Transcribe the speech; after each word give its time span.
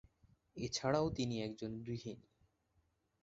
এছাড়াও 0.57 1.07
তিনি 1.09 1.35
একজন 1.43 1.71
গৃহিণী। 1.83 2.27